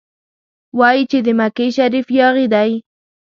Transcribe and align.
وايي 0.79 1.03
چې 1.11 1.17
د 1.25 1.27
مکې 1.39 1.67
شریف 1.77 2.07
یاغي 2.19 2.45
دی. 2.53 2.71